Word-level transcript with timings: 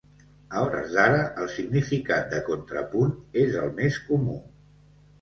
A 0.53 0.61
hores 0.67 0.95
d'ara, 0.95 1.19
el 1.43 1.51
significat 1.57 2.27
de 2.33 2.41
contrapunt 2.49 3.15
és 3.47 3.63
el 3.63 3.73
més 3.81 4.05
comú. 4.11 4.43